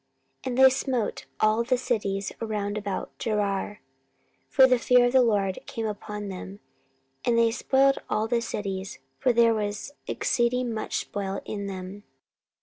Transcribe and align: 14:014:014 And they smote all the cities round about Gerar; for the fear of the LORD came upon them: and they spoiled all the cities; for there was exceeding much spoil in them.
14:014:014 0.45 0.47
And 0.47 0.57
they 0.65 0.69
smote 0.71 1.25
all 1.41 1.63
the 1.63 1.77
cities 1.77 2.31
round 2.41 2.75
about 2.75 3.15
Gerar; 3.19 3.81
for 4.49 4.65
the 4.65 4.79
fear 4.79 5.05
of 5.05 5.11
the 5.11 5.21
LORD 5.21 5.59
came 5.67 5.85
upon 5.85 6.27
them: 6.29 6.59
and 7.23 7.37
they 7.37 7.51
spoiled 7.51 7.99
all 8.09 8.27
the 8.27 8.41
cities; 8.41 8.97
for 9.19 9.31
there 9.31 9.53
was 9.53 9.91
exceeding 10.07 10.73
much 10.73 10.95
spoil 10.97 11.39
in 11.45 11.67
them. 11.67 12.03